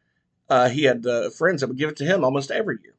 uh, 0.49 0.69
he 0.69 0.85
had 0.85 1.07
uh, 1.07 1.31
friends 1.31 1.61
that 1.61 1.69
would 1.69 1.79
give 1.79 1.91
it 1.91 1.97
to 1.99 2.05
him 2.05 2.25
almost 2.25 2.51
every 2.51 2.79
year. 2.83 2.95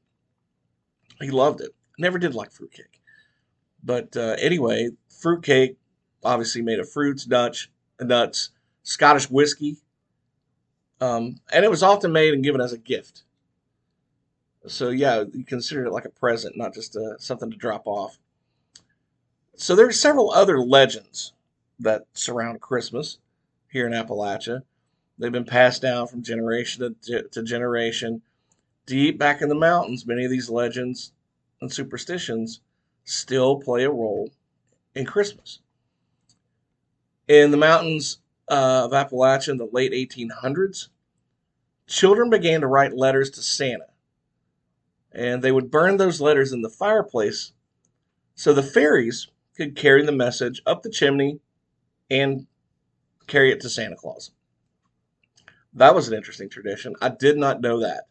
He 1.19 1.31
loved 1.31 1.61
it. 1.61 1.71
Never 1.97 2.17
did 2.19 2.35
like 2.35 2.51
fruitcake. 2.51 3.01
But 3.83 4.15
uh, 4.15 4.35
anyway, 4.39 4.91
fruitcake 5.09 5.78
obviously 6.23 6.61
made 6.61 6.79
of 6.79 6.89
fruits, 6.89 7.27
nuts, 7.27 7.67
nuts, 7.99 8.49
Scottish 8.83 9.29
whiskey, 9.29 9.77
um, 11.01 11.37
and 11.51 11.63
it 11.63 11.71
was 11.71 11.83
often 11.83 12.11
made 12.11 12.33
and 12.33 12.43
given 12.43 12.61
as 12.61 12.73
a 12.73 12.77
gift. 12.77 13.23
So 14.67 14.89
yeah, 14.89 15.23
you 15.33 15.43
consider 15.43 15.85
it 15.85 15.93
like 15.93 16.05
a 16.05 16.09
present, 16.09 16.57
not 16.57 16.73
just 16.73 16.95
uh, 16.95 17.17
something 17.17 17.49
to 17.49 17.57
drop 17.57 17.83
off. 17.85 18.17
So 19.55 19.75
there 19.75 19.87
are 19.87 19.91
several 19.91 20.31
other 20.31 20.59
legends 20.59 21.33
that 21.79 22.05
surround 22.13 22.61
Christmas 22.61 23.19
here 23.69 23.87
in 23.87 23.93
Appalachia. 23.93 24.63
They've 25.17 25.31
been 25.31 25.45
passed 25.45 25.81
down 25.81 26.07
from 26.07 26.23
generation 26.23 26.95
to, 27.03 27.23
to 27.23 27.43
generation. 27.43 28.21
Deep 28.85 29.17
back 29.17 29.41
in 29.41 29.49
the 29.49 29.55
mountains, 29.55 30.05
many 30.05 30.25
of 30.25 30.31
these 30.31 30.49
legends 30.49 31.11
and 31.61 31.71
superstitions 31.71 32.61
still 33.03 33.57
play 33.57 33.83
a 33.83 33.91
role 33.91 34.31
in 34.95 35.05
Christmas. 35.05 35.59
In 37.29 37.51
the 37.51 37.57
mountains 37.57 38.17
uh, 38.49 38.89
of 38.89 38.91
Appalachia 38.91 39.49
in 39.49 39.57
the 39.57 39.69
late 39.71 39.91
1800s, 39.91 40.89
children 41.85 42.31
began 42.31 42.61
to 42.61 42.67
write 42.67 42.97
letters 42.97 43.29
to 43.31 43.41
Santa. 43.43 43.85
And 45.11 45.43
they 45.43 45.51
would 45.51 45.69
burn 45.69 45.97
those 45.97 46.19
letters 46.19 46.51
in 46.51 46.63
the 46.63 46.69
fireplace 46.69 47.53
so 48.33 48.51
the 48.51 48.63
fairies 48.63 49.27
could 49.55 49.75
carry 49.75 50.03
the 50.03 50.11
message 50.11 50.63
up 50.65 50.81
the 50.81 50.89
chimney 50.89 51.39
and 52.09 52.47
carry 53.27 53.51
it 53.51 53.61
to 53.61 53.69
Santa 53.69 53.95
Claus. 53.95 54.31
That 55.73 55.93
was 55.93 56.07
an 56.07 56.15
interesting 56.15 56.49
tradition. 56.49 56.95
I 56.99 57.09
did 57.09 57.37
not 57.37 57.61
know 57.61 57.81
that. 57.81 58.05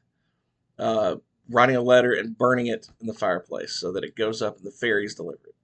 Uh, 0.78 1.16
writing 1.50 1.74
a 1.74 1.82
letter 1.82 2.12
and 2.12 2.38
burning 2.38 2.68
it 2.68 2.88
in 3.00 3.08
the 3.08 3.14
fireplace 3.14 3.72
so 3.72 3.90
that 3.92 4.04
it 4.04 4.14
goes 4.14 4.42
up 4.42 4.58
and 4.58 4.66
the 4.66 4.70
fairies 4.70 5.16
deliver 5.16 5.48
it. 5.48 5.54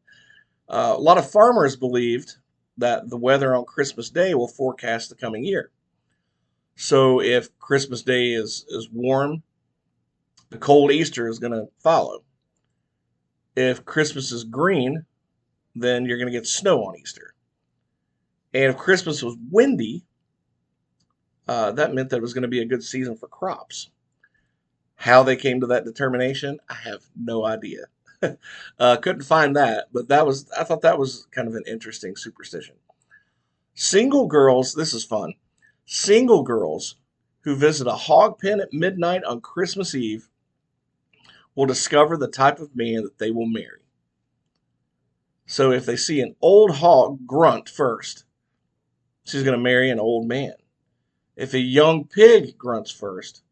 Uh, 0.69 0.95
a 0.97 1.01
lot 1.01 1.19
of 1.19 1.31
farmers 1.31 1.77
believed 1.77 2.37
that 2.79 3.09
the 3.09 3.17
weather 3.17 3.55
on 3.55 3.65
Christmas 3.65 4.11
Day 4.11 4.35
will 4.35 4.49
forecast 4.49 5.09
the 5.09 5.15
coming 5.15 5.45
year. 5.45 5.71
So 6.77 7.21
if 7.21 7.57
Christmas 7.59 8.03
Day 8.03 8.33
is, 8.33 8.65
is 8.69 8.89
warm, 8.93 9.43
the 10.51 10.59
cold 10.59 10.91
Easter 10.91 11.29
is 11.29 11.39
going 11.39 11.53
to 11.53 11.69
follow. 11.79 12.25
If 13.57 13.85
Christmas 13.85 14.33
is 14.33 14.45
green, 14.45 15.05
then 15.77 16.05
you're 16.05 16.19
going 16.19 16.33
to 16.33 16.39
get 16.39 16.47
snow 16.47 16.85
on 16.85 16.97
Easter. 16.97 17.35
And 18.53 18.65
if 18.65 18.77
Christmas 18.77 19.23
was 19.23 19.37
windy, 19.51 20.05
uh, 21.47 21.73
that 21.73 21.95
meant 21.95 22.11
that 22.11 22.17
it 22.17 22.23
was 22.23 22.35
going 22.35 22.43
to 22.43 22.49
be 22.49 22.61
a 22.61 22.67
good 22.67 22.83
season 22.83 23.17
for 23.17 23.29
crops. 23.29 23.91
How 24.97 25.23
they 25.23 25.37
came 25.37 25.61
to 25.61 25.67
that 25.69 25.85
determination, 25.85 26.59
I 26.69 26.75
have 26.75 27.03
no 27.17 27.45
idea. 27.45 27.87
uh, 28.79 28.97
couldn't 28.97 29.23
find 29.23 29.57
that, 29.57 29.89
but 29.93 30.09
that 30.09 30.27
was 30.27 30.51
I 30.59 30.65
thought 30.65 30.83
that 30.83 30.99
was 30.99 31.27
kind 31.31 31.49
of 31.49 31.55
an 31.55 31.65
interesting 31.67 32.17
superstition. 32.17 32.77
Single 33.75 34.27
girls, 34.27 34.75
this 34.75 34.95
is 34.95 35.05
fun. 35.05 35.35
Single 35.87 36.43
girls 36.43 36.97
who 37.43 37.57
visit 37.57 37.87
a 37.87 37.93
hog 37.93 38.39
pen 38.39 38.61
at 38.61 38.73
midnight 38.73 39.25
on 39.25 39.41
Christmas 39.41 39.95
Eve 39.95 40.29
will 41.55 41.67
discover 41.67 42.17
the 42.17 42.29
type 42.29 42.59
of 42.59 42.75
man 42.75 43.03
that 43.03 43.19
they 43.19 43.31
will 43.31 43.47
marry. 43.47 43.81
So 45.47 45.73
if 45.73 45.85
they 45.85 45.97
see 45.97 46.21
an 46.21 46.37
old 46.41 46.77
hog 46.77 47.27
grunt 47.27 47.69
first, 47.69 48.25
she's 49.25 49.43
going 49.43 49.57
to 49.57 49.63
marry 49.63 49.91
an 49.91 50.01
old 50.01 50.27
man. 50.27 50.55
If 51.37 51.53
a 51.53 51.59
young 51.59 52.05
pig 52.05 52.57
grunts 52.57 52.91
first, 52.91 53.43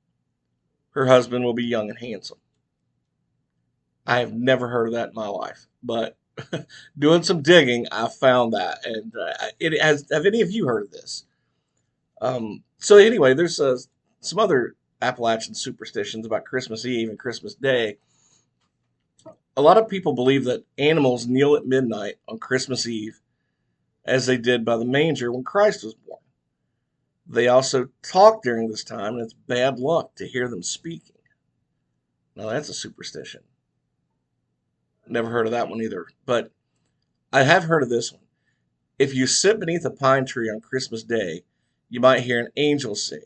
her 0.91 1.07
husband 1.07 1.45
will 1.45 1.55
be 1.55 1.65
young 1.65 1.91
and 1.91 1.99
handsome. 1.99 2.39
I 4.07 4.19
have 4.21 4.33
never 4.33 4.69
heard 4.69 4.89
of 4.89 4.95
that 4.95 5.11
in 5.11 5.15
my 5.15 5.29
life, 5.29 5.67
but 5.83 6.17
doing 6.99 7.23
some 7.23 7.43
digging, 7.43 7.87
I 7.93 8.09
found 8.09 8.53
that, 8.53 8.79
and 8.85 9.15
uh, 9.15 9.33
it 9.61 9.81
has. 9.81 10.07
Have 10.11 10.27
any 10.27 10.41
of 10.41 10.51
you 10.51 10.67
heard 10.67 10.85
of 10.85 10.91
this? 10.91 11.25
Um, 12.21 12.63
so 12.79 12.97
anyway, 12.97 13.35
there's 13.35 13.61
uh, 13.61 13.77
some 14.21 14.39
other 14.39 14.75
Appalachian 15.01 15.55
superstitions 15.55 16.27
about 16.27 16.45
Christmas 16.45 16.87
Eve 16.87 17.09
and 17.09 17.19
Christmas 17.19 17.55
Day. 17.55 17.99
A 19.57 19.63
lot 19.63 19.77
of 19.77 19.89
people 19.89 20.15
believe 20.15 20.45
that 20.45 20.65
animals 20.79 21.27
kneel 21.27 21.55
at 21.57 21.67
midnight 21.67 22.15
on 22.27 22.39
Christmas 22.39 22.87
Eve, 22.87 23.21
as 24.05 24.27
they 24.27 24.39
did 24.39 24.65
by 24.65 24.77
the 24.77 24.85
manger 24.85 25.31
when 25.31 25.45
Christ 25.45 25.85
was 25.85 25.95
born. 25.95 26.21
They 27.27 27.49
also 27.49 27.89
talk 28.03 28.43
during 28.43 28.69
this 28.69 28.85
time, 28.85 29.15
and 29.15 29.23
it's 29.23 29.35
bad 29.35 29.79
luck 29.79 30.15
to 30.17 30.27
hear 30.27 30.49
them 30.49 30.63
speaking. 30.63 31.17
Now 32.35 32.49
that's 32.49 32.69
a 32.69 32.75
superstition. 32.75 33.43
Never 35.07 35.31
heard 35.31 35.47
of 35.47 35.53
that 35.53 35.69
one 35.69 35.81
either. 35.83 36.07
But 36.25 36.53
I 37.33 37.43
have 37.43 37.65
heard 37.65 37.83
of 37.83 37.91
this 37.91 38.13
one. 38.13 38.23
If 38.99 39.15
you 39.15 39.27
sit 39.27 39.59
beneath 39.59 39.85
a 39.85 39.91
pine 39.91 40.27
tree 40.27 40.49
on 40.49 40.61
Christmas 40.61 41.03
Day, 41.03 41.43
you 41.89 42.01
might 42.01 42.21
hear 42.23 42.41
an 42.41 42.49
angel 42.57 42.95
sing. 42.95 43.25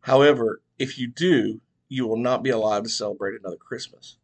However, 0.00 0.60
if 0.78 0.98
you 0.98 1.06
do, 1.06 1.60
you 1.88 2.06
will 2.06 2.16
not 2.16 2.42
be 2.42 2.50
allowed 2.50 2.84
to 2.84 2.90
celebrate 2.90 3.38
another 3.38 3.56
Christmas. 3.56 4.16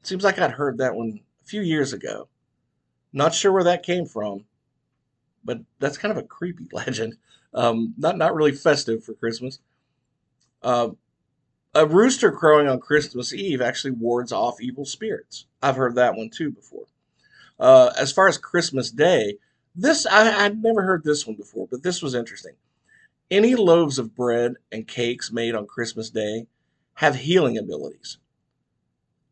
It 0.00 0.06
seems 0.06 0.24
like 0.24 0.38
I'd 0.38 0.52
heard 0.52 0.78
that 0.78 0.94
one 0.94 1.20
a 1.42 1.46
few 1.46 1.62
years 1.62 1.92
ago. 1.92 2.28
Not 3.12 3.34
sure 3.34 3.50
where 3.52 3.64
that 3.64 3.82
came 3.82 4.06
from, 4.06 4.44
but 5.44 5.60
that's 5.78 5.98
kind 5.98 6.12
of 6.12 6.18
a 6.18 6.26
creepy 6.26 6.68
legend. 6.72 7.16
Um, 7.52 7.94
not 7.98 8.16
not 8.16 8.34
really 8.34 8.52
festive 8.52 9.02
for 9.02 9.14
Christmas. 9.14 9.58
Uh, 10.62 10.90
a 11.74 11.86
rooster 11.86 12.32
crowing 12.32 12.68
on 12.68 12.80
Christmas 12.80 13.32
Eve 13.32 13.60
actually 13.60 13.92
wards 13.92 14.32
off 14.32 14.60
evil 14.60 14.84
spirits. 14.84 15.46
I've 15.62 15.76
heard 15.76 15.94
that 15.94 16.16
one 16.16 16.30
too 16.30 16.50
before. 16.50 16.86
Uh, 17.58 17.92
as 17.96 18.12
far 18.12 18.26
as 18.26 18.38
Christmas 18.38 18.90
Day, 18.90 19.36
this 19.76 20.06
I, 20.06 20.44
I'd 20.44 20.62
never 20.62 20.82
heard 20.82 21.04
this 21.04 21.26
one 21.26 21.36
before, 21.36 21.68
but 21.70 21.82
this 21.82 22.02
was 22.02 22.14
interesting. 22.14 22.54
Any 23.30 23.54
loaves 23.54 23.98
of 23.98 24.16
bread 24.16 24.54
and 24.72 24.88
cakes 24.88 25.30
made 25.30 25.54
on 25.54 25.66
Christmas 25.66 26.10
Day 26.10 26.46
have 26.94 27.16
healing 27.16 27.56
abilities, 27.56 28.18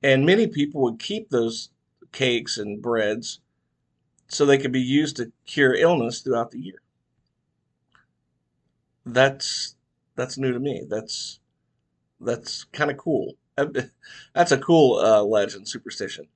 and 0.02 0.24
many 0.24 0.46
people 0.46 0.82
would 0.82 1.00
keep 1.00 1.30
those 1.30 1.70
cakes 2.12 2.56
and 2.56 2.80
breads 2.80 3.40
so 4.28 4.46
they 4.46 4.58
could 4.58 4.72
be 4.72 4.80
used 4.80 5.16
to 5.16 5.32
cure 5.46 5.74
illness 5.74 6.20
throughout 6.20 6.52
the 6.52 6.60
year. 6.60 6.80
That's 9.04 9.74
that's 10.14 10.38
new 10.38 10.52
to 10.52 10.60
me. 10.60 10.84
That's 10.88 11.40
that's 12.20 12.64
kind 12.64 12.90
of 12.90 12.96
cool. 12.96 13.34
That's 14.34 14.52
a 14.52 14.58
cool 14.58 14.98
uh, 14.98 15.22
legend, 15.22 15.68
superstition. 15.68 16.28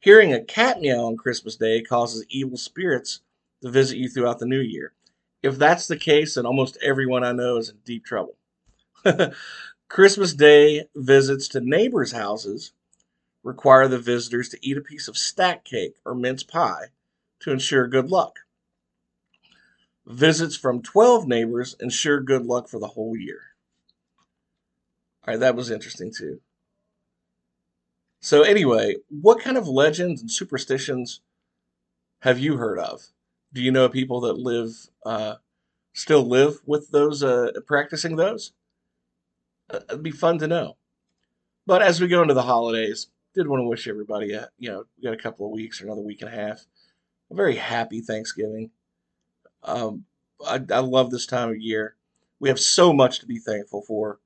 Hearing 0.00 0.32
a 0.32 0.42
cat 0.42 0.80
meow 0.80 1.06
on 1.06 1.16
Christmas 1.16 1.56
Day 1.56 1.82
causes 1.82 2.26
evil 2.28 2.56
spirits 2.56 3.20
to 3.62 3.70
visit 3.70 3.98
you 3.98 4.08
throughout 4.08 4.38
the 4.38 4.46
new 4.46 4.60
year. 4.60 4.94
If 5.42 5.58
that's 5.58 5.86
the 5.86 5.96
case, 5.96 6.34
then 6.34 6.46
almost 6.46 6.78
everyone 6.82 7.24
I 7.24 7.32
know 7.32 7.56
is 7.56 7.68
in 7.68 7.76
deep 7.84 8.04
trouble. 8.04 8.36
Christmas 9.88 10.34
Day 10.34 10.88
visits 10.94 11.48
to 11.48 11.60
neighbors' 11.60 12.12
houses 12.12 12.72
require 13.42 13.88
the 13.88 13.98
visitors 13.98 14.48
to 14.50 14.58
eat 14.62 14.76
a 14.76 14.80
piece 14.80 15.08
of 15.08 15.18
stack 15.18 15.64
cake 15.64 15.96
or 16.04 16.14
mince 16.14 16.42
pie 16.42 16.86
to 17.40 17.50
ensure 17.50 17.86
good 17.88 18.10
luck. 18.10 18.40
Visits 20.06 20.56
from 20.56 20.82
12 20.82 21.28
neighbors 21.28 21.76
ensure 21.80 22.20
good 22.20 22.46
luck 22.46 22.68
for 22.68 22.78
the 22.78 22.88
whole 22.88 23.16
year. 23.16 23.51
All 25.26 25.34
right, 25.34 25.40
that 25.40 25.54
was 25.54 25.70
interesting 25.70 26.12
too. 26.12 26.40
So, 28.20 28.42
anyway, 28.42 28.96
what 29.08 29.40
kind 29.40 29.56
of 29.56 29.66
legends 29.68 30.20
and 30.20 30.30
superstitions 30.30 31.20
have 32.20 32.38
you 32.38 32.56
heard 32.56 32.78
of? 32.78 33.02
Do 33.52 33.60
you 33.60 33.70
know 33.70 33.88
people 33.88 34.20
that 34.22 34.38
live, 34.38 34.88
uh, 35.04 35.36
still 35.92 36.22
live 36.22 36.60
with 36.66 36.90
those, 36.90 37.22
uh, 37.22 37.50
practicing 37.66 38.16
those? 38.16 38.52
Uh, 39.68 39.80
it'd 39.88 40.02
be 40.02 40.10
fun 40.10 40.38
to 40.38 40.46
know. 40.46 40.76
But 41.66 41.82
as 41.82 42.00
we 42.00 42.08
go 42.08 42.22
into 42.22 42.34
the 42.34 42.42
holidays, 42.42 43.08
did 43.34 43.48
want 43.48 43.60
to 43.60 43.68
wish 43.68 43.88
everybody, 43.88 44.32
a, 44.32 44.48
you 44.58 44.70
know, 44.70 44.84
we 44.96 45.04
got 45.04 45.14
a 45.14 45.22
couple 45.22 45.46
of 45.46 45.52
weeks 45.52 45.80
or 45.80 45.86
another 45.86 46.00
week 46.00 46.22
and 46.22 46.32
a 46.32 46.36
half, 46.36 46.66
a 47.30 47.34
very 47.34 47.56
happy 47.56 48.00
Thanksgiving. 48.00 48.70
Um, 49.62 50.04
I, 50.46 50.60
I 50.70 50.78
love 50.80 51.10
this 51.10 51.26
time 51.26 51.50
of 51.50 51.60
year. 51.60 51.96
We 52.40 52.48
have 52.48 52.60
so 52.60 52.92
much 52.92 53.20
to 53.20 53.26
be 53.26 53.38
thankful 53.38 53.82
for 53.82 54.18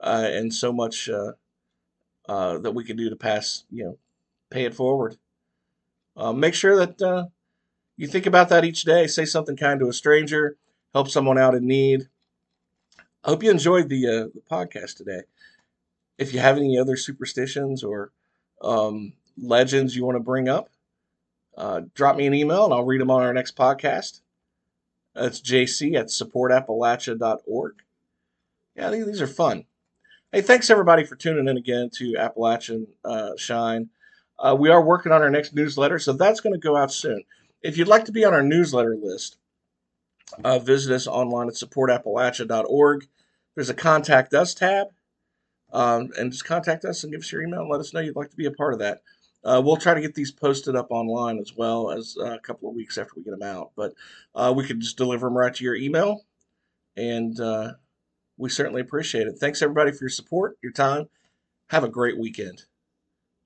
uh, 0.00 0.26
and 0.30 0.52
so 0.52 0.72
much 0.72 1.08
uh, 1.08 1.32
uh, 2.28 2.58
that 2.58 2.72
we 2.72 2.84
can 2.84 2.96
do 2.96 3.10
to 3.10 3.16
pass, 3.16 3.64
you 3.70 3.84
know, 3.84 3.98
pay 4.50 4.64
it 4.64 4.74
forward. 4.74 5.16
Uh, 6.16 6.32
make 6.32 6.54
sure 6.54 6.76
that 6.76 7.00
uh, 7.00 7.26
you 7.96 8.06
think 8.06 8.26
about 8.26 8.48
that 8.48 8.64
each 8.64 8.82
day. 8.82 9.06
Say 9.06 9.24
something 9.24 9.56
kind 9.56 9.80
to 9.80 9.88
a 9.88 9.92
stranger. 9.92 10.56
Help 10.92 11.08
someone 11.08 11.38
out 11.38 11.54
in 11.54 11.66
need. 11.66 12.08
I 13.24 13.30
hope 13.30 13.42
you 13.42 13.50
enjoyed 13.50 13.88
the, 13.88 14.06
uh, 14.06 14.28
the 14.34 14.42
podcast 14.50 14.96
today. 14.96 15.22
If 16.16 16.32
you 16.32 16.40
have 16.40 16.56
any 16.56 16.78
other 16.78 16.96
superstitions 16.96 17.84
or 17.84 18.10
um, 18.62 19.12
legends 19.36 19.94
you 19.94 20.04
want 20.04 20.16
to 20.16 20.20
bring 20.20 20.48
up, 20.48 20.70
drop 21.94 22.16
me 22.16 22.26
an 22.26 22.34
email 22.34 22.64
and 22.64 22.74
I'll 22.74 22.84
read 22.84 23.00
them 23.00 23.10
on 23.10 23.22
our 23.22 23.32
next 23.32 23.56
podcast. 23.56 24.20
That's 25.14 25.40
jc 25.40 25.94
at 25.94 26.06
supportappalachia.org. 26.06 27.74
Yeah, 28.76 28.90
these 28.90 29.20
are 29.20 29.26
fun. 29.26 29.64
Hey, 30.30 30.42
thanks 30.42 30.68
everybody 30.68 31.04
for 31.04 31.16
tuning 31.16 31.48
in 31.48 31.56
again 31.56 31.88
to 31.94 32.18
Appalachian 32.18 32.86
uh, 33.02 33.30
Shine. 33.38 33.88
Uh, 34.38 34.54
we 34.60 34.68
are 34.68 34.84
working 34.84 35.10
on 35.10 35.22
our 35.22 35.30
next 35.30 35.54
newsletter, 35.54 35.98
so 35.98 36.12
that's 36.12 36.40
going 36.40 36.52
to 36.52 36.58
go 36.58 36.76
out 36.76 36.92
soon. 36.92 37.24
If 37.62 37.78
you'd 37.78 37.88
like 37.88 38.04
to 38.04 38.12
be 38.12 38.26
on 38.26 38.34
our 38.34 38.42
newsletter 38.42 38.94
list, 39.00 39.38
uh, 40.44 40.58
visit 40.58 40.94
us 40.94 41.06
online 41.06 41.48
at 41.48 41.54
supportappalachia.org. 41.54 43.08
There's 43.54 43.70
a 43.70 43.74
contact 43.74 44.34
us 44.34 44.52
tab, 44.52 44.88
um, 45.72 46.10
and 46.18 46.30
just 46.30 46.44
contact 46.44 46.84
us 46.84 47.04
and 47.04 47.10
give 47.10 47.22
us 47.22 47.32
your 47.32 47.42
email 47.42 47.60
and 47.60 47.70
let 47.70 47.80
us 47.80 47.94
know 47.94 48.00
you'd 48.00 48.14
like 48.14 48.30
to 48.30 48.36
be 48.36 48.44
a 48.44 48.50
part 48.50 48.74
of 48.74 48.80
that. 48.80 49.00
Uh, 49.42 49.62
we'll 49.64 49.78
try 49.78 49.94
to 49.94 50.00
get 50.02 50.14
these 50.14 50.30
posted 50.30 50.76
up 50.76 50.88
online 50.90 51.38
as 51.38 51.54
well 51.56 51.90
as 51.90 52.18
uh, 52.20 52.34
a 52.34 52.40
couple 52.40 52.68
of 52.68 52.74
weeks 52.74 52.98
after 52.98 53.14
we 53.16 53.22
get 53.22 53.30
them 53.30 53.48
out, 53.48 53.70
but 53.76 53.94
uh, 54.34 54.52
we 54.54 54.66
could 54.66 54.80
just 54.80 54.98
deliver 54.98 55.26
them 55.26 55.38
right 55.38 55.54
to 55.54 55.64
your 55.64 55.74
email 55.74 56.26
and 56.98 57.40
uh, 57.40 57.72
we 58.38 58.48
certainly 58.48 58.80
appreciate 58.80 59.26
it. 59.26 59.38
Thanks 59.38 59.60
everybody 59.60 59.92
for 59.92 60.04
your 60.04 60.10
support, 60.10 60.56
your 60.62 60.72
time. 60.72 61.08
Have 61.70 61.84
a 61.84 61.88
great 61.88 62.18
weekend. 62.18 62.62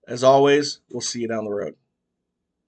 As 0.06 0.22
always, 0.22 0.80
we'll 0.90 1.00
see 1.00 1.20
you 1.20 1.28
down 1.28 1.44
the 1.44 1.50
road. 1.50 1.74